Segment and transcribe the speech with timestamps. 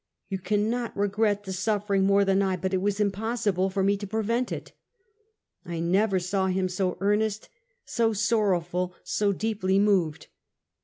[0.29, 4.07] You cannot regret the suffering more than 1, but it was impossible for me to
[4.07, 4.71] prevent it."
[5.63, 7.49] I never saw him so earnest,
[7.85, 10.25] so sorrowful, so deeply moved.